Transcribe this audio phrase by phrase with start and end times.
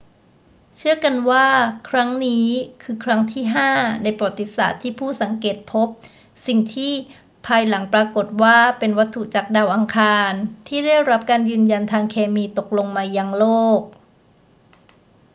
[0.75, 1.47] เชื่อกันว่า
[1.89, 2.47] ครั้งนี้
[2.83, 3.69] คือครั้งที่ห้า
[4.03, 5.87] ในประวัติศาสตร์ที่ผู้สังเกตพบ
[6.47, 6.93] สิ่งที่
[7.47, 10.31] ภายหลังปรากฏว่าเป็นวัตถุจากดาวอังคาร
[10.67, 13.45] ที่ได้รับการยืนยันทางเคมีตกลงมายังโล
[13.79, 13.81] ก